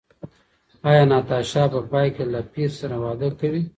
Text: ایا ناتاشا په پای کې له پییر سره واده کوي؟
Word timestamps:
ایا 0.89 1.03
ناتاشا 1.11 1.63
په 1.73 1.79
پای 1.91 2.07
کې 2.15 2.23
له 2.33 2.39
پییر 2.53 2.71
سره 2.79 2.95
واده 3.03 3.29
کوي؟ 3.39 3.63